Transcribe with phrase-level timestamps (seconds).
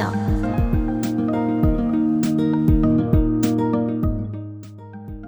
[0.00, 0.12] しょう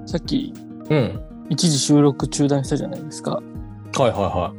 [0.08, 0.52] さっき
[0.90, 1.20] うん。
[1.48, 3.32] 一時収録中断したじゃないですか。
[3.32, 3.42] は
[3.98, 4.52] いはいは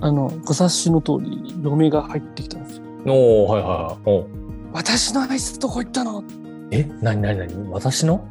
[0.00, 2.82] あの、ご察しの通り、嫁が入ってきたんですよ。
[2.84, 2.88] い。
[3.06, 3.96] おー、はいはいはい。
[4.04, 4.26] おー
[4.72, 6.22] 私のアイスどこ行ったの？
[6.70, 8.26] え、なになになに私の？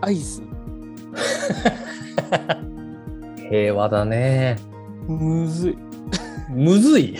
[0.00, 0.42] アイス。
[3.50, 4.56] 平和だね。
[5.06, 5.78] むずい。
[6.50, 7.16] むずい？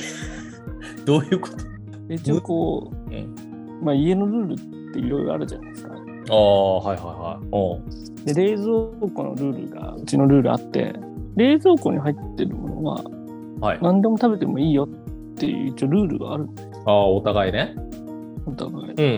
[1.04, 1.56] どういうこと？
[2.14, 3.03] 一応こうん。
[3.03, 3.03] う、
[3.82, 5.94] まあ家のルールっていろいろあるじゃないですか。
[6.30, 7.78] ああ、はいはいは
[8.26, 8.34] い。
[8.34, 10.94] で、冷蔵庫のルールが、うちのルールあって、
[11.36, 13.02] 冷蔵庫に入ってるものは
[13.60, 13.78] はい。
[13.78, 17.74] あ何でも食べてもいいよっていう一応ルールがあるんであー、お互いね。
[18.46, 18.92] お互い。
[18.92, 19.10] うんう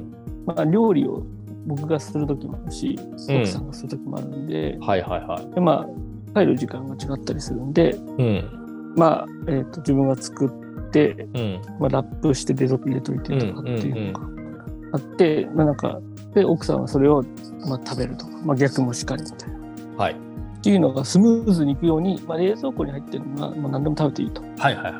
[0.00, 0.14] ん
[0.46, 1.22] まあ料理を
[1.66, 5.54] 僕がする時もあるし、うん奥さんがする時もあるんでうん。、はいはいはい。
[5.54, 5.86] でま
[6.34, 8.94] あ帰る時間が違ったりするんで、うん。
[8.96, 10.50] まあ、えー、と自分が作っ
[10.94, 11.60] て、うん。
[11.80, 14.26] まあ、ラップして冷蔵庫入れといてとかっていうのが
[14.92, 16.00] あって、まあなんか
[16.34, 17.24] で奥さんはそれを、
[17.66, 19.58] まあ、食べるとか、まあ、逆もしかりみたいな。
[19.96, 20.12] はい。
[20.14, 20.16] っ
[20.62, 24.42] ていうのがスムーズにいくように、まあ、冷蔵庫に入ってるのがもう何でも食べていいと。
[24.58, 24.94] はいはいはい。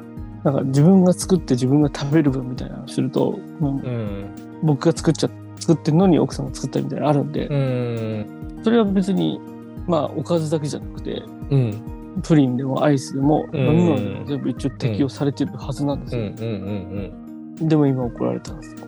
[0.45, 4.27] なんか自分が作って自分が食べる分みたいなのをすると、うん。
[4.63, 8.61] 僕が作っちゃ作ってるのに奥さんが作ったみたいなのあるんで、うん。
[8.63, 9.41] それは別に
[9.87, 11.94] まあおかずだけじゃなくてうん。
[12.23, 16.23] プリンでもアイスでもうん飲み物でも全部一応適用されてるはずなんですよ。
[16.23, 18.87] うんうんうんでも今怒られたんですよ。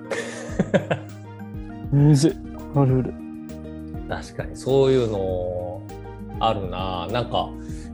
[1.92, 2.32] むずい、
[2.74, 3.10] このルール。
[3.10, 4.08] うん。
[4.08, 5.80] 確かにそういうの
[6.40, 7.06] あるな。
[7.12, 7.48] なんか、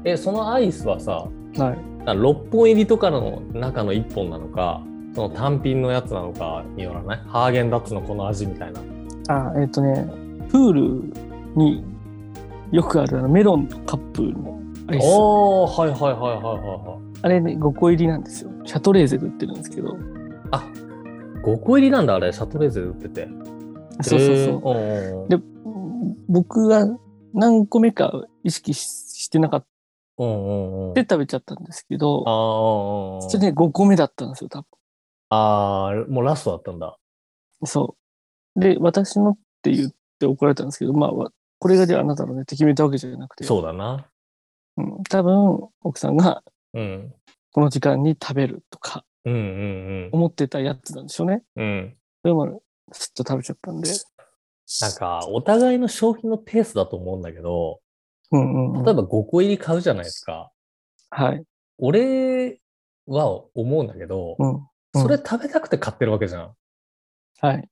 [0.04, 1.28] え、そのアイスはさ、
[1.58, 1.78] はい。
[2.06, 4.82] 6本入りとかの中の1本なのか、
[5.14, 7.20] その単品のやつなのかによらない？
[7.26, 8.80] ハーゲンダッツのこの味みたいな。
[9.28, 10.10] あ、えっ、とね、
[10.48, 11.12] プール
[11.54, 11.84] に
[12.70, 15.04] よくあるあのメロンのカップのアイス。
[15.04, 17.18] おー、はいはいはいはいはいはい。
[17.22, 18.50] あれね、5個入りなんですよ。
[18.64, 19.96] シャトレーゼで売ってるんですけど。
[20.50, 20.66] あ、
[21.44, 23.28] 5個入りなんだ、あれ、シャトレーゼで売ってて。
[24.02, 24.60] そうそうそう。
[24.62, 25.42] そうで
[26.28, 26.86] 僕が
[27.34, 28.86] 何個目か意識し
[29.24, 29.60] してなかっ。
[29.60, 30.24] た
[30.94, 34.66] で食べちゃったんですけど、あーそれね、5個目だったんですよ、多分。
[35.30, 36.98] あー、もうラストだったんだ。
[37.64, 37.96] そ
[38.56, 38.60] う。
[38.60, 44.06] で、私のって言って怒られたんですけど、まあ、わこれがじゃああなたのねって決めたわけじゃなくて、そうだな。
[44.76, 46.42] うん、多分、奥さんが
[46.74, 47.14] うん。
[47.52, 51.42] この時間に食べるとか思ってたやつなんでしょうね。
[51.56, 51.64] うん。
[51.64, 51.96] うん。
[52.22, 52.62] でも、
[52.92, 53.90] すっと食べちゃったんで。
[54.80, 57.80] なんか、お互いの消費のペースだと思うんだけど、
[58.30, 58.84] うんうん、うん。
[58.84, 60.50] 例えば5個入り買うじゃないですか。
[61.10, 61.44] はい。
[61.78, 62.60] 俺
[63.06, 64.54] は思うんだけど、うん。
[64.54, 66.54] うんそれ食べたくて買ってるわけじゃん。
[67.40, 67.66] はい。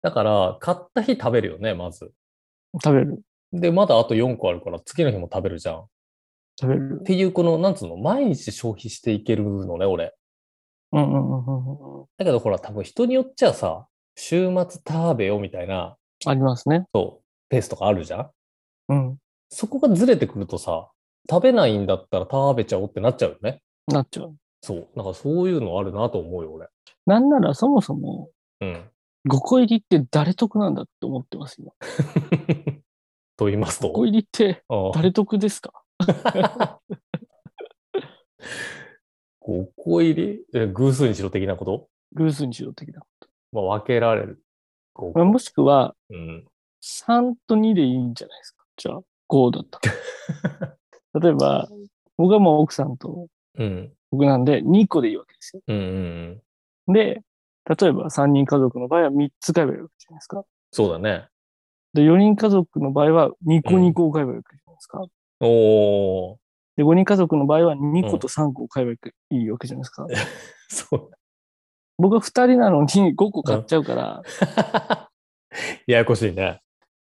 [0.00, 2.12] だから、買った日食べるよね、まず。
[2.82, 3.20] 食べる。
[3.52, 5.84] で、まだあと4個あるから、次の日も食べるじゃん。
[6.66, 7.00] っ食べる。
[7.04, 10.14] ていう、この、なんつうの、毎日消費していけるのね、俺。
[10.92, 12.06] うんうんうんうんうん。
[12.18, 13.86] だけど、ほら、多分人によっちゃさ、
[14.16, 15.96] 週末食べよみたいな、
[16.26, 16.86] ありますね。
[16.94, 18.30] そう、ペースとかあるじゃん？
[18.90, 19.18] うん。
[19.48, 20.90] そこがずれてくるとさ、
[21.30, 23.62] 食べないんだったら食べちゃおうってなっちゃうよね。
[23.88, 24.36] なっちゃう。
[24.60, 24.88] そう。
[24.94, 26.68] なんかそういうのあるなと思うよ、俺。
[27.06, 28.30] なんならそもそも
[28.60, 28.90] うん。
[29.28, 31.72] 5個入りって誰得なんだって思ってます、今。
[33.36, 34.62] と言いますと？5個入りって
[34.94, 35.72] 誰得ですか？
[39.40, 40.44] 5個入り？
[40.54, 41.88] え偶数にしろ的なこと？
[42.14, 43.02] 偶数にしろ的な。
[43.52, 44.42] まあ、分けられる。
[44.94, 46.44] 5まあ、もしくはうん。
[46.82, 48.64] 3と2でいいんじゃないですか？
[48.76, 50.76] じゃあ5だったら。
[51.20, 51.68] 例えば、
[52.16, 53.26] 僕はもう奥さんと
[53.58, 53.92] うん。
[54.10, 55.62] 僕なんで2個でいいわけですよ。
[55.66, 56.42] うんうん
[56.86, 56.94] うん。
[56.94, 57.22] で、
[57.80, 60.44] 例えば3人家族の場合は3つ買えばいいわけじゃないですか。
[60.70, 61.28] そうだね。
[61.94, 65.04] で、4人家族の場合は2個うん2個を買えばいいわけじゃないですか。
[65.42, 66.36] おー。
[66.76, 68.96] で、5人家族の場合は2個と3個を買えばい
[69.30, 70.06] いわけじゃないですか。
[70.68, 71.10] そう。
[71.98, 74.22] 僕は2人なのに5個買っちゃうから、
[75.86, 76.62] ややこしいね。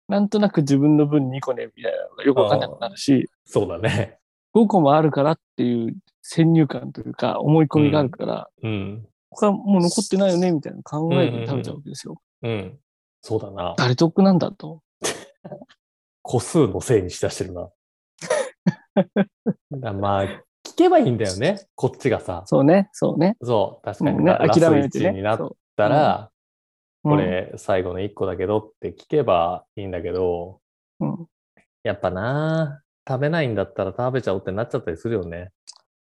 [0.08, 4.18] なんとなく自分の分2個ね、みたいなのがよくわかんなくなるし、そうだね。
[4.54, 9.06] 5個もあるからっていう先入観というか思い込みがあるから、うん。
[9.30, 12.20] 他もう残ってないよね、みたいな考えで食べちゃうわけですよ。
[12.42, 12.78] うん。
[13.20, 13.74] そうだな。
[13.76, 14.82] 誰得なんだと。
[16.22, 17.70] 個数のせいにしだしてるな。
[19.72, 21.66] だまあ、聞けばいいんだよね。
[21.74, 22.42] こっちがさ。
[22.46, 23.36] そうね、そうね。
[23.42, 24.24] そう、確かに。
[24.24, 25.44] ね、ラ諦めてラスト1になね。
[25.44, 26.30] ったら、
[27.04, 30.60] うんこ、れ最後の1個だけどって聞けばいいんだけど、
[31.00, 31.26] うん。
[31.84, 35.50] やっぱな、食べないんだったら食べちゃおうってなっちゃったりするよね。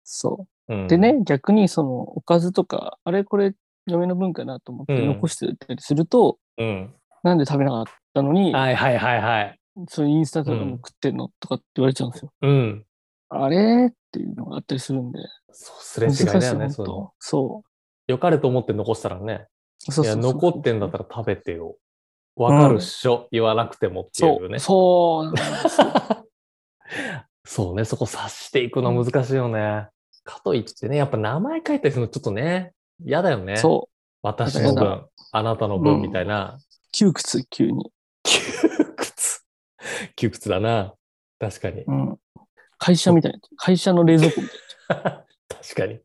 [0.04, 0.76] そうう。
[0.76, 3.54] ん、でね、逆にその、おかずとか、あれこれ、
[3.86, 6.94] 嫁の分かなと思ってうん残してたりすると、うん。
[7.22, 9.58] なんで食べなかったのに、はいはいはいはい。
[9.88, 12.32] そのインスタとかうんも食ってんのとかって言われちゃうんですよ。
[12.42, 12.84] うん。
[13.28, 13.88] あれ？
[13.88, 15.18] っていうのがあったりするんで。
[15.50, 17.06] そう、すれ違いだよね、そういうの本。
[17.08, 17.62] 当そ
[18.06, 19.46] 良かれと思って残したらね。
[19.88, 19.92] う。
[19.92, 21.76] そういや、そうそう残ってんだったら食べてよ。
[22.36, 24.58] わかるっしょ、言わなくてもっていそうう、ね。
[24.58, 25.86] そうなんですよ。
[27.46, 29.88] そうね、そこ察していくのは難しいよね。
[30.24, 32.72] かといってね、やっぱ名前書いたりするのちょっとね、
[33.04, 33.56] 嫌だよね。
[33.56, 33.88] そ
[34.22, 36.58] 私の分、あなたの分みたいな。
[36.58, 36.60] う。
[36.92, 37.92] 窮屈、急に。
[40.16, 40.94] 窮屈だな。
[41.38, 41.82] 確かに。
[41.82, 42.18] うん。
[42.78, 43.38] 会社みたいな。
[43.56, 44.58] 会社の冷蔵庫みたい
[45.48, 46.00] 確かに。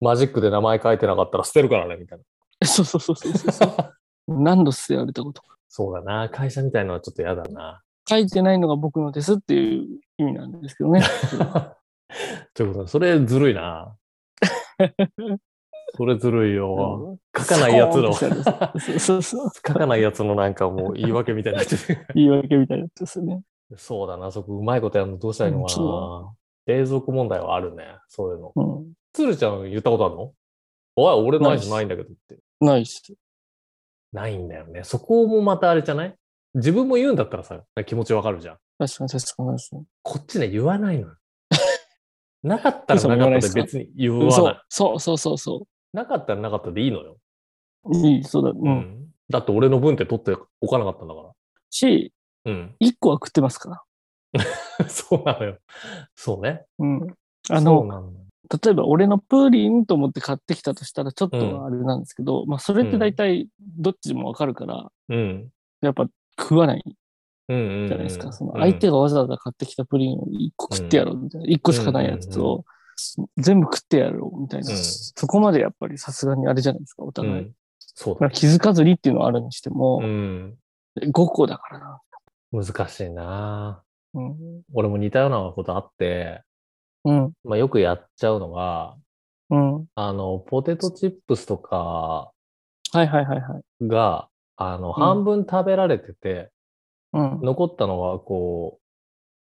[0.00, 2.24] マジックで名前書いてなかったら捨てるからね、みたいな。
[2.60, 2.66] な。
[2.66, 3.94] そうそうそうそうそう。
[4.28, 5.56] 何度捨てられたことか。
[5.68, 6.28] そうだな。
[6.28, 7.82] 会社みたいのはちょっと嫌だな。
[8.08, 11.02] 書いてないのが僕のですっていう意味なんですけどね。
[12.54, 13.94] ということで、それずるいな。
[15.96, 17.18] それずるいよ。
[17.36, 18.28] 書かないやつの、書。
[19.62, 22.06] かないやつのなんかもう言い訳みたいになってる。
[22.14, 23.42] 言い訳みたいなやつですよね。
[23.76, 26.34] そうだな、そこうまいことやるのどうしたらいいのかうんな。
[26.66, 28.52] 冷蔵庫問題はあるね、そういうの。
[28.54, 28.92] うん。
[29.12, 30.32] つるちゃん言ったことあるの？
[30.96, 32.38] おい、俺ないじゃなないいんだけどって。
[32.60, 33.02] ないっす。
[34.12, 34.82] ないんだよね。
[34.84, 36.14] そこもまたあれじゃない？
[36.54, 38.58] 自分も言うんだったらさ、気持ちわかるじゃん。
[38.78, 39.84] 確かに確かに確かに。
[40.02, 41.14] こっちね、言わないのよ。
[42.42, 45.62] なかったらなかったで別に言わそなうそうそうそうそい。
[45.92, 47.18] なかったらなかったでいいのよ。
[47.84, 47.96] う。
[47.96, 48.50] いい、そうだ。
[48.50, 48.54] う。
[48.56, 49.06] うんん。
[49.28, 51.32] だって俺の分って取っておかなかったんだか
[51.70, 52.12] し、
[52.44, 52.52] ら。
[52.52, 52.76] うん。
[52.78, 53.82] 一個は食ってますから。
[54.88, 55.58] そうなのよ。
[56.14, 56.64] そうね。
[56.78, 57.14] うん。
[57.50, 58.26] あそうの、なんだよ
[58.64, 65.50] 例えば俺のプーリンと思って買ってきたとしたらちょっとはあれなんですけど、まあそれって大体どっちもわかるから、うん。
[65.80, 66.06] やっぱ
[66.38, 66.82] 食わない
[67.48, 67.88] うんうんうん。
[67.88, 68.32] じゃないですか。
[68.32, 71.46] その相手がわざわざ買ってきたプリンを一個食ってやろうみたいな。
[71.46, 72.64] 一個しかないやつを
[73.36, 74.70] 全部食ってやろうみたいな。
[74.70, 77.44] うんそこまでやっぱりさすがにあれじゃないですか、おう互い。
[77.46, 77.52] ん。
[77.78, 78.30] そうだまあ。
[78.30, 80.56] 気づかずにっていうのはあるにしてもう、ん。
[80.96, 82.00] 5個だからな。
[82.52, 83.82] 難しいな
[84.14, 84.62] うん。
[84.72, 86.42] 俺も似たようなことあって、
[87.04, 87.32] うん。
[87.44, 88.96] まあよくやっちゃうのが、
[89.50, 89.86] うん。
[89.94, 92.32] あの、ポテトチップスとか
[92.92, 93.88] はいはいはいはい。
[93.88, 96.50] が、あの、半分食べられてて、
[97.12, 97.40] うん。
[97.42, 98.78] 残ったのは、こ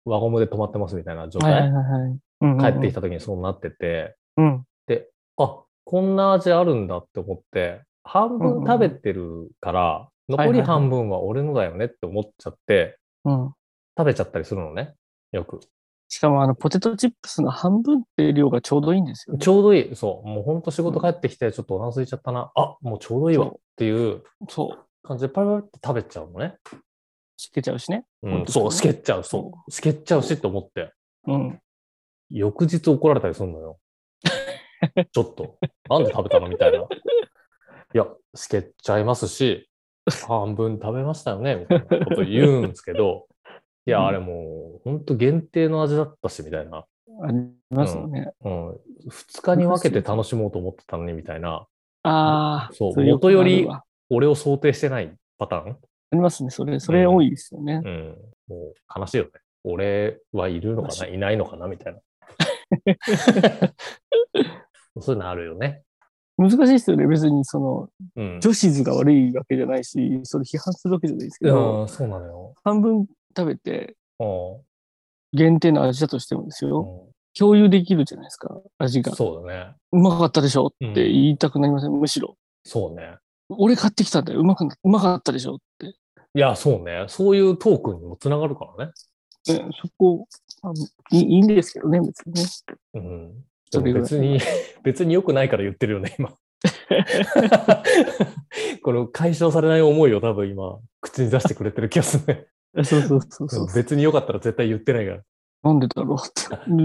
[0.06, 1.52] う、輪ゴムで止まってますみたいな状態。
[1.52, 2.18] はいはいはい。
[2.60, 4.64] 帰ってきた時にそうなってて、うん。
[4.86, 13.52] で、あ、こんな味あるんだって思って、半分食べてるから、残り半分は俺のだよねって思っちゃって、うん。
[13.96, 14.94] 食べちゃったりするのね。
[15.32, 15.60] よく。
[16.08, 19.40] しかもあの、ポテトチップスの半分って量がちょうどいいんですよね。
[19.40, 19.96] ちょうどいい。
[19.96, 20.28] そう。
[20.28, 22.52] もうほんと仕事帰ってきて、ちょっとお腹空いちゃったな。
[22.54, 24.22] あ、もうちょうどいいわっていう。
[25.02, 26.56] 感じでパリパリって食べちゃうのね。
[27.36, 28.04] しけちゃうしね。
[28.22, 29.24] うん、そう、しけっちゃう。
[29.24, 29.70] そう。
[29.70, 30.92] しけっちゃうしって思って。
[31.26, 31.60] うん。
[32.30, 33.78] 翌日怒られたりするのよ。
[35.12, 35.58] ちょっと。
[35.88, 36.78] なんで食べたのみたいな。
[36.78, 36.84] い
[37.92, 39.68] や、しけっちゃいますし、
[40.26, 43.26] 半分食べましたよねみたいなこと言うんですけど、
[43.86, 46.84] いや、あれもう、ほんと限定の味だったし、みたいな。
[47.22, 48.32] ありますよね。
[48.42, 48.80] うん。
[49.08, 51.66] 二日に分けて楽しもうと思ってたのに、みたいな。
[52.02, 52.70] ああ。
[52.72, 53.68] そう元より
[54.10, 55.70] 俺を想定してないパターン？
[55.70, 55.76] あ
[56.12, 56.50] りますね。
[56.50, 57.80] それ、それ多いですよね。
[57.84, 58.16] うん。
[58.48, 59.30] もう悲しいよね。
[59.62, 61.06] 俺はいるのかな？
[61.06, 61.66] いないのかな？
[61.66, 62.00] みたいな。
[65.00, 65.82] そういうのあるよね。
[66.36, 67.06] 難しいですよね。
[67.06, 68.40] 別に、その、うん。
[68.40, 72.54] 女子図が悪いわけじゃないし、それ批判するわけじゃないですけど、うん、そうなのよ。
[72.64, 73.06] 半分
[73.36, 74.60] 食べて、う
[75.32, 77.08] 限定の味だとしてもですんよ。
[77.36, 79.14] 共有できるじゃないですか、味が。
[79.14, 79.74] そうだね。
[79.92, 82.36] うまかったでしょって言いたくなりません、むしろ。
[82.64, 83.16] そうね。
[83.48, 84.40] 俺買ってきたんだよ。
[84.40, 85.86] うまくな、うまかったでしょって。
[85.86, 87.04] いや、そうね。
[87.08, 88.92] そういうトークにもつながるからね。
[89.48, 90.26] ねそこ、
[90.64, 90.74] あの
[91.12, 92.42] いいいいんですけどね、別にね。
[92.94, 93.44] うん。
[93.94, 94.38] 別に、
[94.82, 96.32] 別に良くないから言ってるよね、今。
[98.82, 102.46] この解消されない思いを多分今、口に出してくれてる気がするね。
[102.84, 103.66] そうそうそうそう。
[103.74, 105.22] 別に良かったら絶対言ってないから。
[105.62, 106.42] なんでだろうって。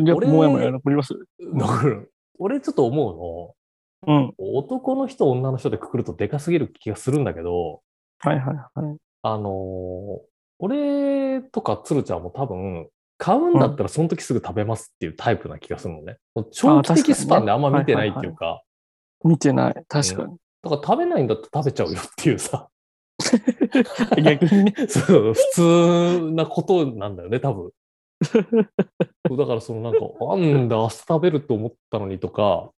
[0.10, 1.14] やっぱもやもや残ります？
[1.14, 1.20] よ。
[1.40, 2.12] 残る。
[2.38, 3.56] 俺ちょっと思
[4.06, 4.34] うの、うん。
[4.38, 7.82] 男の人、女の人でくくるとでかすぎる気がするんだけど、
[8.20, 8.98] はいはいはい。
[9.24, 10.30] あのー
[10.62, 16.18] 俺とか鶴ちゃんも多分、買うんだったらその時すぐ食べますっていうタイプな気がするのね。
[16.52, 18.64] 長期的スパンであんま見てないっていうか、
[19.24, 19.76] 見てない。
[19.88, 20.38] 確かに。
[20.64, 22.70] だから食べないんだったら食べちゃうよっていうさ、
[24.24, 24.74] 逆にね。
[24.88, 27.72] そう普通なことなんだよね、多分。
[29.38, 30.00] だからそのなんか、
[30.38, 32.72] なんだ、明日食べると思ったのにとか、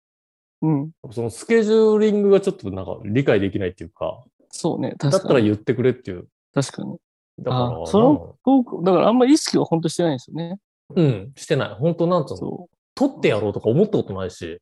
[0.63, 0.91] うん。
[1.13, 4.95] そのスケジューリングがちょっとなんか理解できないっていうか、そうね。
[4.99, 5.29] だっ確かに。
[5.29, 6.29] たら言ってくれっていう。
[6.55, 6.97] 確かに。
[7.43, 10.59] だから、あその僕、だからあんまり意識は本当してないんですよね。
[10.95, 11.75] うん、してない。
[11.75, 12.67] 本当なんつうの？
[12.95, 14.59] 取ってやろうとか思ったことないし、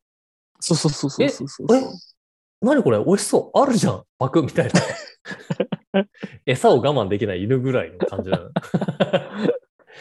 [0.61, 1.83] そうそうそうそうそうそうえ
[2.61, 2.99] 何これ？
[3.05, 4.73] 美味しそうあるじゃんパクみたいな。
[6.47, 8.51] 餌を我慢できない犬ぐらいの感じだよね。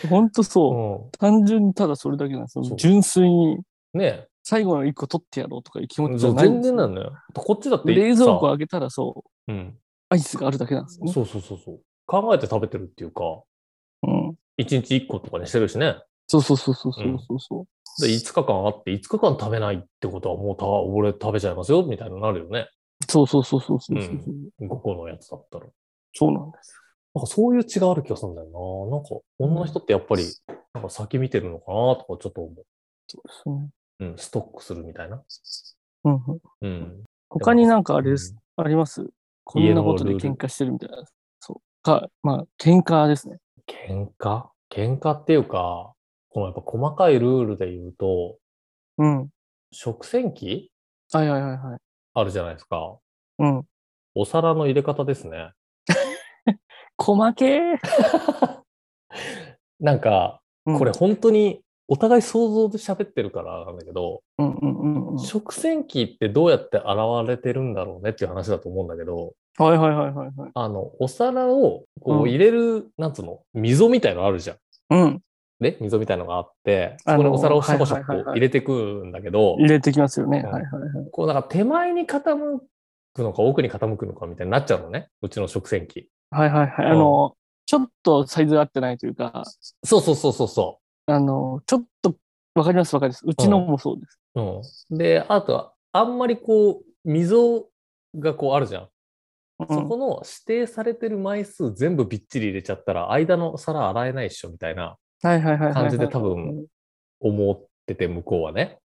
[0.09, 1.07] 本当そう。
[1.07, 2.63] う単純にただそれだけなんですよ。
[2.75, 7.13] 純粋にん、ね最後の一個取ってやろうとかいう気持えそうちじゃないん全ですよ然なんだよ。
[7.33, 9.77] こっちだって冷蔵庫さ開けたらそう、うん、
[10.09, 11.11] アイスがあるだけなんですよね。
[11.11, 11.81] そうそうそうそう。
[12.07, 13.43] 考えて食べてるっていうか、
[14.03, 14.35] うん。
[14.57, 15.97] 一日一個とかにしてるしね。
[16.25, 17.67] そうそうそうそうそうそうそ
[17.99, 18.07] う。
[18.07, 22.69] で、5日間あって、5日間食べないってことはもうた、俺食べちゃいますよ、みたいになるよね。
[23.07, 25.67] そうそうそうそうそうそう、う5個のやつだったら。
[26.13, 26.73] そうなんです
[27.13, 28.47] なんかそういう違いある気がするんだよ
[28.89, 28.97] な。
[28.97, 29.09] なんか
[29.39, 30.25] 女の人ってやっぱり、
[30.73, 32.53] なんか先見てるのかなとかちょっと思
[33.07, 33.69] そうですね。
[33.99, 34.05] う。
[34.05, 35.21] うん、ストックするみたいな。
[36.03, 37.03] うんうん、うん。
[37.29, 39.07] 他になんかあれです、うんあります？
[39.43, 41.03] こんなことで喧嘩してるみたいな。
[41.87, 43.37] か、まあ、喧嘩ですね。
[43.65, 44.47] 喧嘩？
[44.69, 45.93] 喧嘩っていうか、
[46.29, 48.37] このやっぱ細かいルールで言うと、
[48.97, 49.29] うん。
[49.71, 50.69] 食洗機？
[51.13, 51.79] はいはいはいはい。
[52.13, 52.97] あるじゃないですか。
[53.39, 53.63] うん。
[54.15, 55.51] お皿の入れ方ですね。
[56.97, 57.77] 細けー。
[59.79, 65.19] なんか、うんこれ本当にお互い想像で喋ってるからなんだけど、うんうんうんうん。
[65.19, 66.87] 食洗機ってどうやって現
[67.27, 70.51] れてるんだろうねっていう話だと思うんだけど、はいはいはいはいはい。
[70.53, 74.57] あの、お皿をこうんう入れる、なんつうの、溝みたいのあるじゃん。
[74.91, 75.21] うん。
[75.59, 80.43] ね、溝みたいのがあって、そこにお皿をシャコシャコ入れてくんだけど、入れてきますよね。
[80.45, 81.09] うんはいはいはい。
[81.11, 82.59] こうなんか手前に傾
[83.15, 85.07] くのか奥に傾くのかみたいになっちゃうのね。
[85.23, 86.09] うちの食洗機。
[86.29, 86.85] はいはいはい。
[86.85, 89.43] うんあの、ちょっとサイズが合ってないというか、
[89.83, 92.15] そうそうそうそうそあの、ちょっと、
[92.53, 93.23] わかりますわかります。
[93.25, 94.19] うちのもそうです。
[94.35, 94.41] う。
[94.41, 94.97] うん。
[94.97, 97.65] で、あとは、あんまりこう、溝
[98.15, 98.83] がこうあるじゃん。
[98.83, 98.89] うん
[99.69, 105.73] そこの指定されてる枚数全部びっちり入れちゃったら、間の皿洗えないっしょみたいなはいはいはいはいはい。
[105.73, 106.67] 感じで多分
[107.19, 108.77] 思ってて、向こうはね。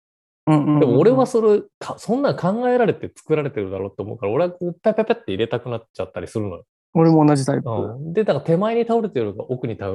[0.46, 6.64] でも俺はそれ、かそんなん考えられて作られてるだろうと思うから、俺はこう、ペペペって入れたくなっちゃったりするのよ。
[6.94, 7.68] 俺も同じタイプ。
[7.68, 9.92] うん、で、だから手前に倒れてようが、奥に倒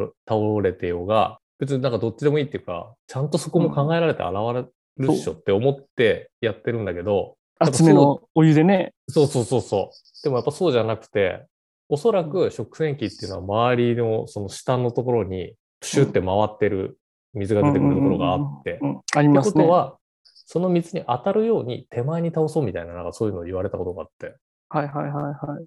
[0.61, 4.65] れてようが、別になんかどっちでもいいっていうか、ちゃんとそこも考えられて現れ
[4.97, 8.93] るっしょって思ってやってるんだけど、厚めのお湯でね。
[9.09, 10.23] そうそうそうそう。
[10.23, 11.45] でもやっぱそうじゃなくて、
[11.87, 16.97] おそらく食洗機っていうのは周りのその下のところにプシュって回ってる
[17.33, 19.63] 水が出てくるところがあって、うん、ありってますね。
[19.63, 24.35] ことは、その水に当たるように手前に倒そうみたいな、なんかそういうのを言われたことがあって。
[24.69, 25.65] はいはいはいはい。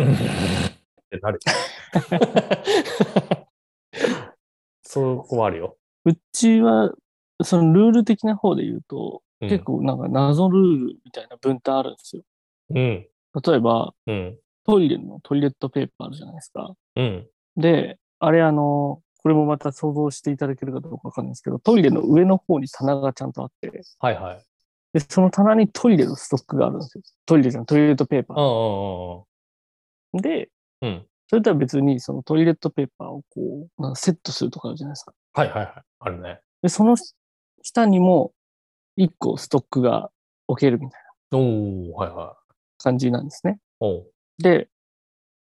[0.04, 1.40] ってなる。
[4.90, 5.76] そこはあるよ。
[6.04, 6.92] うちは、
[7.44, 12.22] そのルール的な方で言うと、うん結構なんか謎ルールみたいな分担あるんですよ。
[12.70, 12.76] うん。
[12.78, 13.08] 例
[13.54, 14.38] えば、うん。
[14.66, 16.74] トイレのトイレットペーパーあるじゃないですか。
[16.96, 17.26] うん。
[17.56, 24.44] で、あれあの、これもまた想像していただけるかどうかわかんないんですけど、トイレの上の方に棚がちゃんとあって、はいはい。
[24.92, 27.02] で、その棚にトイレのストックがあるんですよ。
[27.24, 29.22] トイレじゃん、トイレットペーパうんー。
[30.14, 30.50] うんで、
[30.82, 31.06] うん。
[31.32, 31.36] うん。
[31.36, 35.12] それとは別にそのトイレットペーパーをこう、セットするとかあるじゃないですか。
[35.34, 35.74] はいはいはい。
[36.00, 36.40] あるね。
[36.62, 36.96] で、その
[37.62, 38.32] 下にも
[38.96, 40.10] 一個ストックが
[40.46, 42.52] 置けるみたいなおー、はいはい。
[42.78, 43.58] 感じなんですね。
[43.78, 44.68] おうで、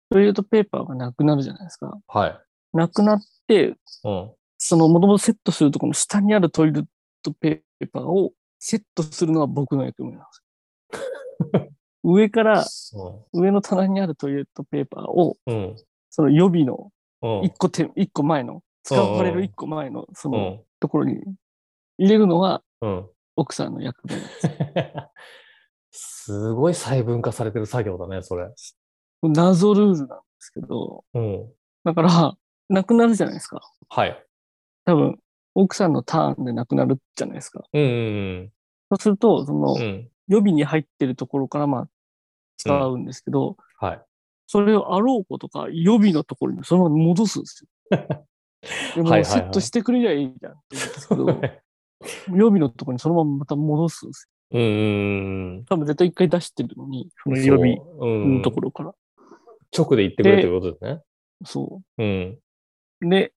[0.10, 1.98] トイレットペーパーがなくなるじゃないですか。
[2.08, 2.40] はい。
[2.74, 4.32] なくなって、うん。
[4.58, 6.86] そのもともとセットするところの下にあるトイレッ
[7.22, 11.72] トペーパーをセットするのは僕の役目なんですよ。
[12.06, 12.66] 上から、
[13.34, 15.76] 上の棚にあるトイレットペーパーを、うん。
[16.12, 17.46] その予備のうん。
[17.46, 20.62] 一個手、一個前の、使われる一個前のそのうん。
[20.80, 21.24] ところに
[21.98, 23.10] 入れるのはうん。
[23.36, 24.50] 奥さんの役目です。
[25.92, 28.54] すごい細分化されてる作業だね、それ。
[29.24, 31.54] 謎ルールなんですけど、うん。
[31.84, 32.38] だから、
[32.70, 33.62] なくなるじゃないですか。
[33.90, 34.26] はい。
[34.86, 35.20] 多分、
[35.56, 37.64] 奥さんのターンでなくなるじゃないですか。
[37.74, 37.86] うんう
[38.44, 38.52] ん
[38.92, 39.82] そうすると、そのうん。
[39.82, 40.12] う、ん。
[40.28, 41.90] 予備に入ってるところからまあ、
[42.58, 44.02] 使うんですけど、はい。
[44.48, 47.98] それをあろうことか予備のところにそのまま戻すんですよ。
[48.96, 51.26] でもセットしてくれりゃいいじゃんって言うんですけど、
[52.38, 54.60] 予備のところにそのまままた戻すんですよ。
[54.60, 58.94] うんうん多分絶対一回出してるのに、その予備のところから。
[59.78, 61.02] 直で言ってくれということですね。
[61.44, 62.40] そうん。
[63.02, 63.10] う。
[63.10, 63.34] で、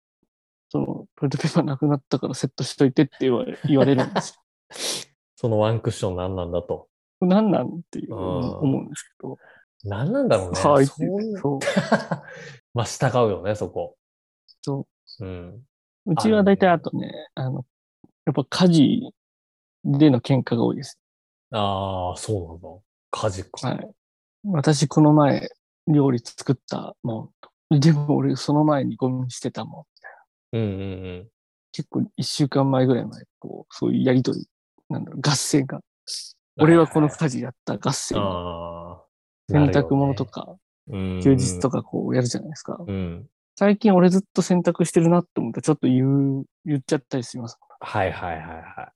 [0.68, 0.84] その、
[1.16, 4.38] トイレットペーパーなくなったからセットしといてって言われ言われるんです
[5.34, 6.87] そのワンクッション何なんだと。
[7.20, 7.26] よ。
[7.26, 9.38] 何なんっていううん思うんですけど。
[9.84, 10.60] 何なんだろうね。
[10.60, 11.58] はいそう。
[12.74, 13.96] まあ、従うよね、そこ。。
[14.62, 14.86] そ
[15.20, 15.62] ううん。
[16.06, 17.64] うちは大体あとね、あの、
[18.26, 19.14] やっぱ家事
[19.84, 20.98] での喧嘩が多いです。
[21.50, 22.68] ああ、そうなんだ。
[23.10, 23.68] 家事か。
[23.68, 23.90] はい。
[24.44, 25.48] 私、この前、
[25.86, 27.32] 料理作ったも
[27.70, 27.80] ん。
[27.80, 29.86] でも俺、その前にゴミ捨てたも
[30.52, 30.56] ん。
[30.56, 30.84] うんうんう
[31.24, 31.28] ん。
[31.72, 34.46] 結構、一週間前ぐらいまで、こう、そういうやりとり、
[34.88, 35.80] なんだろう、合戦が。
[36.60, 38.18] 俺はこの家事やった合戦。
[39.50, 40.56] 洗濯物とか、
[40.88, 42.78] 休休日とかこうやるじゃないですか。
[42.86, 43.26] うん。
[43.56, 47.58] 最近俺ずっと洗濯してるなって思ったらちょっと言う、言っちゃったりします。
[47.80, 48.92] はいはいはいは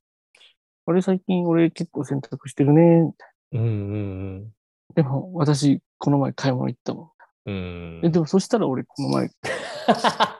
[0.85, 3.13] 俺最近俺結構洗濯してるね。
[3.51, 3.57] い。
[3.57, 4.53] うんうん
[4.95, 7.09] でも私この前買い物行ったもん。
[7.45, 7.55] うん。
[7.55, 7.57] う
[8.01, 9.29] んえ、でもそしたら俺この前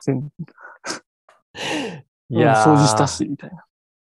[0.00, 0.30] 洗
[2.30, 3.64] いやー掃除したし、みたいな。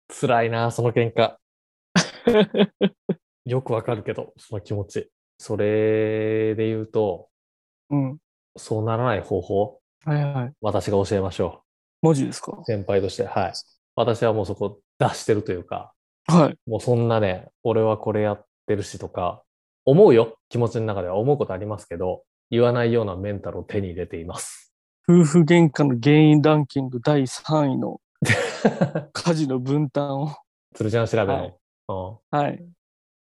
[0.08, 1.36] 辛いな、その喧嘩。
[3.44, 5.10] よくわかるけど、その気持ち。
[5.38, 7.28] それで言うと、
[7.90, 8.18] うん。
[8.56, 10.52] そうならない方法、はいはい。
[10.60, 11.62] 私が教えましょ
[12.02, 12.52] 文字ですか？
[12.52, 12.64] う。
[12.64, 13.24] 先輩として。
[13.24, 13.52] はい。
[13.94, 15.92] 私はもうそこ出してるというか、
[16.26, 16.58] はい。
[16.68, 19.42] もうそんなね、俺はこれやってるしとか、
[19.84, 20.36] 思うよ。
[20.48, 24.74] 気持ちの中では思うことありますけど、言わないようなメンタルを手に入れています。
[25.08, 28.00] 夫婦喧嘩の原因ランキング第3位の
[29.12, 30.30] 家事の分担を。
[30.74, 31.56] 鶴ちゃん調べの。
[31.86, 32.64] はいうんはい。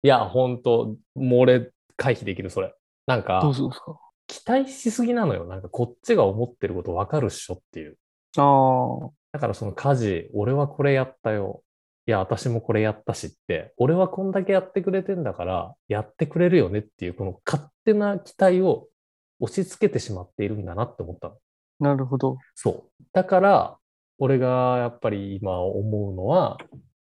[0.02, 2.74] いや、ほんと、もう俺、回避できる、それ。
[3.06, 3.98] なんどかう、するんですか？
[4.26, 5.44] 期待しすぎなのよ。
[5.44, 7.96] なんか、こっちが思ってること分かるっしょっていう。
[8.36, 9.10] ああ。
[9.32, 11.62] だから、その家事、俺はこれやったよ。
[12.06, 18.88] いや、私もこれやったしって、俺はこんだけやってくれてんだから、やってくれるよねっていう、この勝手な期待を
[19.40, 21.36] 押し付けてしまっているんだなって思ったの。
[21.80, 22.38] なるほど。
[22.54, 22.70] そ
[23.00, 23.04] う。
[23.12, 23.78] だから、
[24.18, 26.58] 俺がやっぱり今思うのは、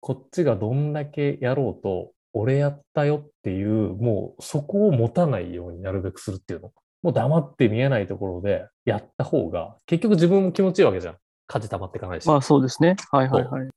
[0.03, 6.73] こっちがどんだけやろうと、俺やったよっていう、もうそこを持たないようになるべくするっていうの。
[7.03, 11.15] もう黙って見えないところでやった方が、結局自分も気持ちいいわけじゃん。
[11.47, 12.27] 家事溜まっていかないし。
[12.27, 12.97] まあそうですね。
[13.11, 13.69] はいはいはい。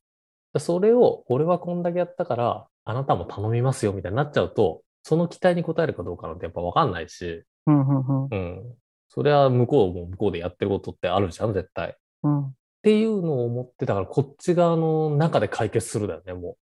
[0.58, 8.74] それを、俺はこんだけやったから、あなたも頼みますよみたいになっちゃうと、その期待に応えるかどうかなんてやっぱわかんないし、うんうんうん。
[9.08, 11.96] それは向こうも向こうでやってることってあるじゃん、絶対。
[12.24, 12.52] うん。
[12.86, 12.92] うん。
[12.92, 16.56] っていうのを思ってたから、こっち側の中で解決するだよね、もう。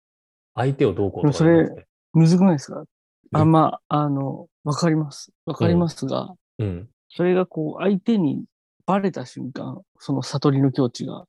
[0.54, 1.86] 相手をどうこうとかじゃなくて。
[2.14, 2.84] むずくないですか？
[3.32, 5.32] あ、うんまあ、あの、わかります。
[5.46, 6.88] わかりますが、うん。
[7.10, 8.44] それがこう、相手に
[8.86, 11.24] バレた瞬間、その悟りの境地が、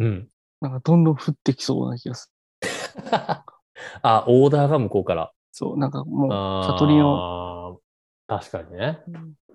[0.00, 0.28] うん。
[0.60, 2.30] なんかどんどん降ってきそうな気がす
[2.60, 2.68] る。
[4.02, 5.32] あ、オーダーが向こうから。
[5.52, 7.80] そう、なんかもう、悟りの、
[8.26, 9.00] 確かにね。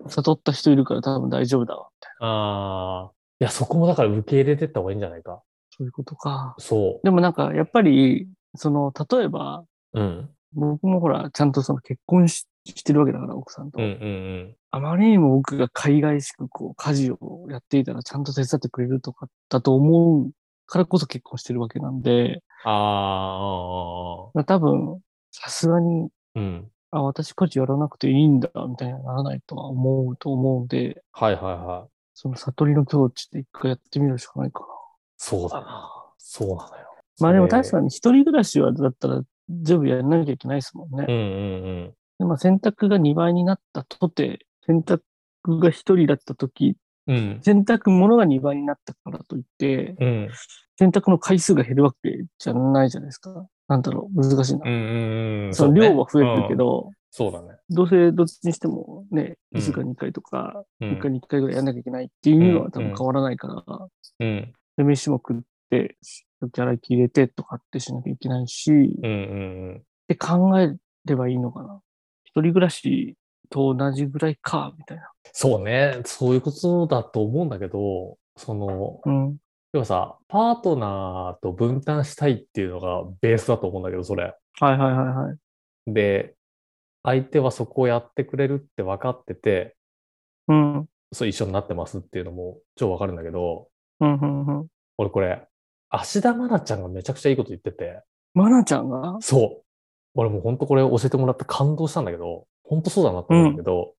[0.08, 3.19] 悟った人いるから多分大丈夫だわ、みたいああ。
[3.40, 5.30] いや、そこもだから受け入れてった方がいいんじゃないか。
[5.30, 5.40] な。
[5.70, 6.54] そういうことか。
[6.58, 10.00] そでもなんか、やっぱり、その、例えば、う。
[10.00, 10.30] うん。
[10.52, 13.80] 僕もほら、ちゃんとその結婚ししてるわけだから、奥さんと。
[13.80, 20.30] うんうんあまりにも僕が海外しくこう、家事をやっていたらちゃんと手伝ってくれるとかだと思う
[20.66, 25.00] からこそ結婚してるわけなんで、ああ、多分、
[25.32, 26.70] さすがに、うん。
[26.92, 31.99] あ、私家事やらなくていいんだ、みたいにはならないとは思うと思うんで、はいはいはい。
[32.22, 34.66] その悟りの境地で一回やってみるしかないかな。
[35.16, 35.90] そうだな。
[36.18, 36.86] そうなのよ。
[37.18, 37.70] まあでも確に。
[37.70, 41.06] かに一人暮らしはだったら全部やらなきゃいけないですもんね。
[41.08, 41.18] うんう
[41.86, 45.00] んでまあ洗濯が2倍になったとて、洗濯
[45.46, 47.16] が一人だった時、うん。
[47.16, 47.40] うん。
[47.42, 50.28] 洗濯物が2倍になったからといって、うん。
[50.78, 53.46] 洗濯の回数が減るわけじゃないじゃないですか。
[53.66, 54.70] なんだろう、難しいな。
[54.70, 55.54] うんうんうん。
[55.54, 56.54] そのね量は増えてるけ。
[56.54, 57.58] ど、うんそうだね。
[57.68, 63.88] どうせどっちにしてもね、うん1週間に1回とか、うん1回に1回ぐらいやんなきゃいけないっていうのは多分変わらないから、
[64.20, 64.52] うん。
[64.76, 65.96] で飯も食って、
[66.40, 69.76] 食器洗い機入れてとかってしなきゃいけないし、うんうんうん。
[69.76, 71.80] って考えればいいのかな。
[72.24, 73.16] 一人暮らし
[73.50, 75.10] と同じぐらいか、みたいな。
[75.32, 76.00] そうね。
[76.04, 79.36] そういうことだと思うんだけど、その、うん。
[79.72, 84.34] 要はさ、パートナーと分担したいっていうのがベースだと思うんだけど、それ。
[84.60, 85.92] はいはいはいはい。
[85.92, 86.34] で、
[87.02, 89.76] 相手はそこをやってくれるって分かってて、
[90.48, 90.88] うん。
[91.12, 93.68] そう一緒になってますっていうのも超わかるんだけど、
[94.00, 94.66] うん、うん、うん。
[94.98, 95.46] 俺これ、
[95.88, 98.02] 芦田愛菜ちゃんがめちゃくちゃいいこと言ってて、
[98.34, 99.16] まなちゃんが？
[99.20, 99.64] そう。
[100.14, 103.94] 俺もう本当これ教えてもらって感動したんだけど、本当そうだなと思うんだけど、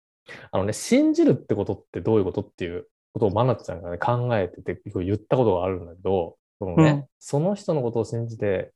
[0.51, 8.71] あのね、信じるってことってどういうことっていうことを愛菜ちゃんがね、考えてて言ったことがあるんだけど、そのね、うんその人のことを信じて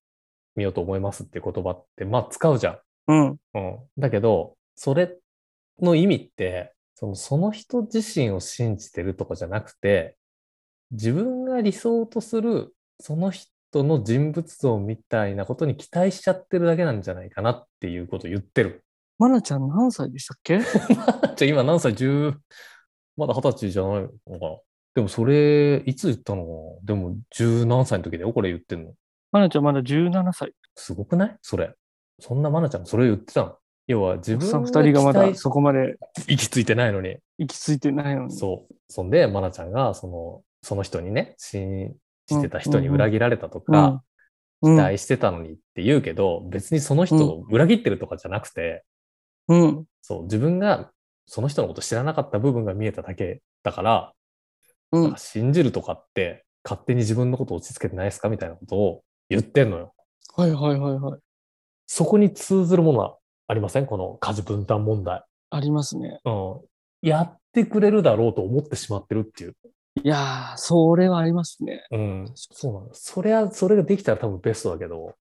[0.55, 2.77] みようと思いますっていう言葉って、まあ使うじゃん。
[3.07, 3.37] うん。
[3.53, 3.79] うん。
[3.97, 5.17] だけど、それ
[5.81, 10.17] の意味って、そのその人自身を信じてるとかじゃなくて、
[10.91, 13.49] 自分が理想とするその人
[13.83, 18.83] の人物像みたいなことに期待しちゃってるだけなんじゃないかなっていうことを言ってる。
[19.19, 20.59] まなちゃん何歳でしたっけ？
[20.61, 22.35] じゃあ今何歳 ?10、
[23.17, 24.57] まだ20歳じゃないのかな
[24.95, 26.85] でもそれ、いつ言ったのかな？
[26.85, 28.93] でも十何歳の時だよ、これ言ってんの。
[29.31, 30.53] まなちゃんまだ17歳。
[30.75, 31.37] すごくない？
[31.41, 31.73] それ。
[32.19, 33.57] そんなマナちゃんがそれを言ってたの？
[33.87, 35.97] 要は自分二人がまだそこまで
[36.27, 37.17] 行き着いてないのに。
[37.37, 38.35] 行き着いてないのに。
[38.35, 38.73] そう。
[38.87, 41.93] そんで、マナちゃんが、その、その人にね、信
[42.27, 44.01] してた人に裏切られたとか、
[44.61, 44.75] うん。
[44.75, 48.83] 期待してたのにって言うけど、別にその人を裏切ってるとかじゃなくて、
[49.47, 49.85] うん。
[50.01, 50.89] そう、自分が
[51.27, 54.13] その人のこと知らなかった部分が見えただけだから、
[54.91, 55.17] うんか。
[55.17, 59.93] 信じるとかって勝手に自分のことを落ち着けてないですかみたいなことを言ってんのよ。
[60.35, 61.19] はいはいはいはい。
[61.87, 63.17] そこに通ずるものは
[63.47, 63.85] ありません？
[63.85, 65.23] この家事分担問題。
[65.49, 66.19] ありますね。
[66.25, 66.61] うん。
[67.01, 69.55] やってくれるだろうと思ってしまってるっていう。
[70.03, 71.85] いやー、それはありますね。
[71.91, 72.31] うん。
[72.33, 72.89] そうなの。
[72.91, 75.13] それは、それができたら多分ベストだけど。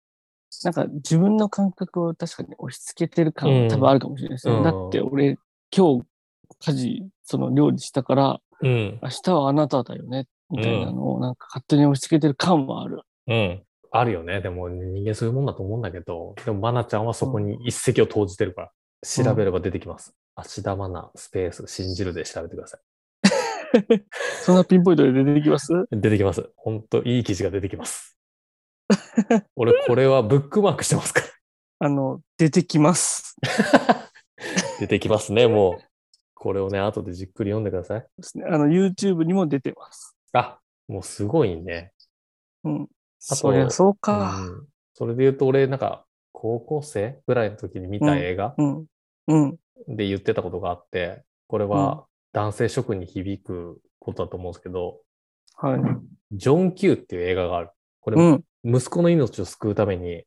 [0.65, 4.55] なんか自分の感覚を確かに押し付けてる感うん多分あるかもしれないですね。
[4.55, 5.37] うんだって俺、
[5.77, 6.07] 今日
[6.61, 8.99] 家事、その料理したから、うん。
[9.03, 13.03] 明日はあなただよね、みたいなのをなんか勝手に押し付けてる感はある。
[13.27, 13.63] うん。
[13.95, 14.41] あるよね。
[14.41, 18.73] でも人間そういうもんだと思うんだけど、でもマナちゃんはそこに一石を投じてるから、
[19.07, 20.15] 調べれば出てきます。
[20.35, 22.79] 芦田マナスペース信じるで調べてくださ
[24.45, 25.73] そんなピンポイントで出てきます？
[25.73, 25.77] い。
[26.01, 26.51] 出てきます。
[26.57, 28.19] ほんといい記事が出てきます。
[29.57, 31.27] 俺これはブックマークしてますから。
[31.81, 33.37] あの、出てきます。
[34.81, 35.85] 出てきますね、もう。
[36.35, 38.07] これをね、後でじっくり読んでください。
[38.17, 38.45] ですね。
[38.49, 40.17] あの、YouTube にも出てます。
[40.33, 41.93] あ、もうすごいね。
[42.65, 42.89] うん。
[43.31, 44.41] あとそりゃそうか。
[44.41, 48.55] うんそれで言うと、俺、なんか、高校生ぐらいの時に見た映画。
[49.89, 55.01] で言ってたことがあって、これは男性諸君に響くことだと思うんですけど、
[55.57, 55.81] はい。
[56.33, 57.71] ジョン・キューっていう映画がある。
[58.01, 58.45] これ、うん。
[58.65, 60.25] 息子の命を救うために、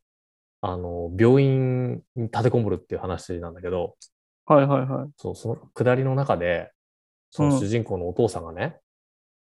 [0.60, 3.96] あの、病院に立てこもるっていう話なんだけど、
[4.46, 5.10] はいはいはい。
[5.16, 6.70] そう、その下りの中で、
[7.30, 8.78] そのうん主人公のお父さんがね、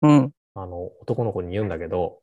[0.02, 0.32] うん。
[0.54, 2.20] あの、男の子に言うんだけど、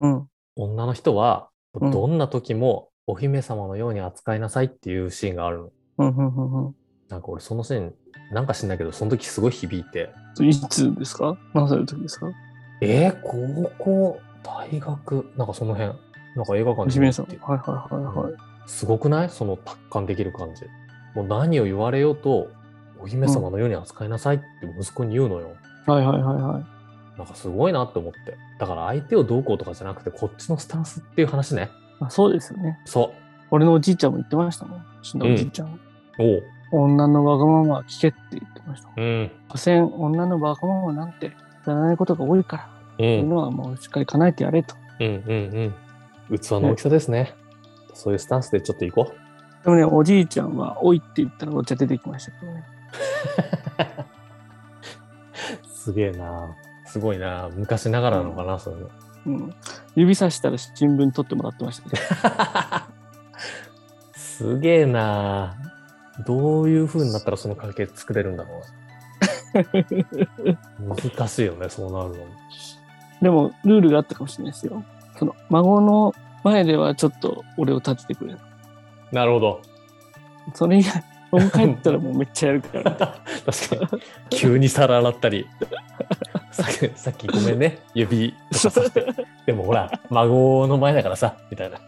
[0.00, 0.26] うん。
[0.56, 5.70] 女の人は、うんどんな時もお姫様のように扱いなさいっていうシーンがあるの。
[5.98, 6.08] うん。
[6.08, 6.36] うん。
[6.36, 6.66] うん。
[6.66, 6.74] うん。
[7.08, 7.94] なんか俺そのシーン、
[8.32, 10.10] なんか知んないけど、その時すごい響いて、
[10.40, 11.38] いつですか？
[11.54, 12.26] 何歳の時ですか？
[12.80, 15.92] えー、高校、大学、なんかその辺、
[16.34, 17.26] なんか映画館ジメンさん。
[17.28, 18.34] 見てはいはいはいはい。
[18.66, 19.30] すごくない？
[19.30, 20.64] その達観できる感じ。
[21.14, 22.48] もう何を言われようと、
[23.00, 24.44] お姫様のように扱いなさいって
[24.78, 25.50] 息子に言うのよ。
[25.86, 26.79] はいはいはいはい。
[27.20, 28.38] なんかすごいなって思って。
[28.58, 31.68] だから相手をどうこうとかじゃなくて、こっちのスタンスっていう話ね。
[32.00, 32.80] あそうですよね。
[32.86, 33.12] そ
[33.50, 34.86] 俺のおじいちゃんも言ってましたもん。
[35.02, 35.68] 死んだおじいちゃん。
[35.68, 35.78] う。
[36.18, 36.42] おう。
[36.72, 38.88] 女のわがままは聞けって言ってました。
[38.96, 39.30] うん。
[39.50, 42.68] 所詮、女のわがままなんて知らないことが多いから、う。
[42.98, 44.74] そういうんのはもうしっかり叶えてやれと。
[45.00, 45.74] うんうん
[46.30, 46.38] うん。
[46.38, 47.34] 器の大きさですね。
[47.92, 49.64] そういうスタンスでちょっと行こう。
[49.64, 52.64] でもね、おじいちゃんは、おいって言ったらお茶出てきましたけどね。
[55.68, 56.54] すげえな。
[56.90, 57.48] すごいな。
[57.54, 58.90] 昔ながらなのかな、そういうの。
[59.26, 59.54] うん。
[59.94, 62.86] 指さしたら新聞取ってもらってましたね。
[64.12, 65.54] すげえな。
[66.26, 68.60] どういう風になったらその関係作れるんだろう
[70.90, 70.94] な。
[71.16, 72.16] 難しいよね、そうなるの。
[73.22, 74.82] でも、ルールがあったかもしれないですよ。
[75.16, 78.38] その、孫の前ではちょっと俺を立ててくれる。
[79.12, 79.62] なるほど。
[80.54, 82.92] それ以外、僕帰ったらもうめっちゃやるから。
[83.46, 84.02] 確かに。
[84.30, 85.46] 急に皿洗ったり。
[86.94, 89.06] さっきごめんね、指さして。
[89.46, 91.78] でもほら、孫の前だからさ、みたいな。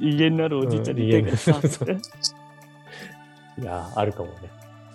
[0.00, 1.30] 威厳のあるおじいちゃんに言って
[3.60, 4.50] いやー、あるかもね。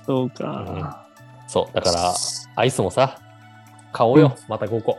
[0.06, 1.06] そうか。
[1.48, 2.14] そう、だから、
[2.56, 3.20] アイスもさ、
[3.92, 4.98] 買おうよ、また5個。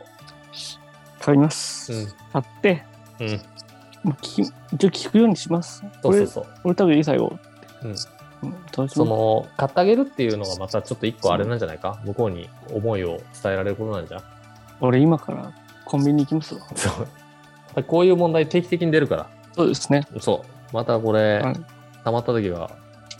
[1.19, 1.91] 買います。
[1.91, 2.07] うん。
[2.33, 2.83] 買って、
[3.19, 3.27] うん。
[4.03, 5.83] もう聞き一応聞くようにします。
[6.03, 6.45] そうそうそう。
[6.63, 7.35] 俺多分いい最後。
[7.83, 7.95] うん
[8.87, 11.99] その、買ってあげるっていうのがまたちょっと一個あれなんじゃないか？
[12.03, 14.17] 向こうに思いを伝えられることなんじゃ？
[14.17, 14.21] ん
[14.81, 15.51] 俺今から
[15.85, 16.61] コンビニ行きますわ。
[16.75, 16.89] そ
[17.77, 17.83] う。
[17.83, 19.29] こういう問題定期的に出るから。
[19.53, 20.05] そうですね。
[20.19, 20.75] そう。
[20.75, 21.55] またこれ、はい
[22.03, 22.69] 溜まった時は、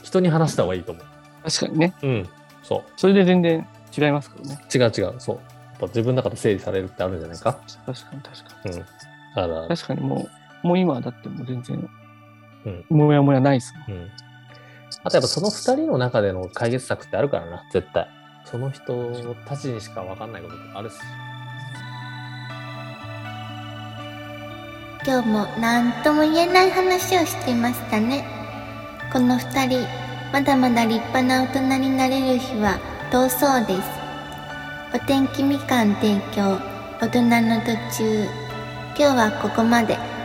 [0.02, 1.00] 人に話した方がいいと思
[1.44, 1.94] 確かにね。
[2.02, 2.06] う。
[2.06, 2.28] うん。
[2.62, 4.60] そそれで全然違いますからね。
[4.72, 4.78] う。
[4.78, 5.14] 違う違う。
[5.18, 5.36] そう。
[5.36, 7.52] やっぱ自分の中で整理されるってあるんじゃないか？
[7.84, 8.72] 確かに確かうん。
[8.72, 8.84] だ
[9.34, 10.28] からに。、確かにも
[10.62, 11.90] う、もう今はだってもう全然、
[12.66, 13.98] うんもやもやないですもん。
[13.98, 14.10] うん。
[15.02, 18.08] あとやっぱその二人の中での解決策ってあるからな、絶対。
[18.44, 19.12] その人
[19.46, 20.96] たちにしか分かんないこととかあるし。
[25.04, 28.24] 今日も何とも言えない話をしてましたね。
[29.12, 29.86] この二人
[30.32, 32.78] まだまだ立派な大人になれる日は
[33.12, 33.88] 遠そうです。
[34.94, 36.58] お天気みかん提供。
[37.00, 38.24] 大人の途中。
[38.98, 40.15] 今日はここまで。